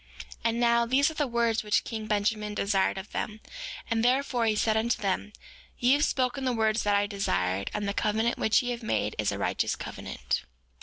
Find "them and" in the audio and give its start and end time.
3.11-4.03